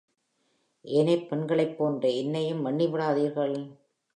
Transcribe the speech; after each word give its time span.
ஏனைப் 0.85 1.27
பெண்களைப் 1.29 1.75
போன்றே 1.77 2.17
என்னையும் 2.17 2.65
எண்ணி 2.65 2.87
விடாதீர்கள். 2.87 3.57